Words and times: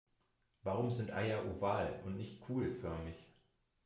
Warum 0.63 0.89
sind 0.91 1.13
Eier 1.13 1.45
oval 1.45 2.01
und 2.05 2.17
nicht 2.17 2.41
kugelförmig? 2.41 3.13